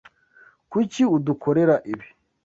Kuki 0.71 1.01
udukorera 1.15 1.75
ibi? 1.91 2.07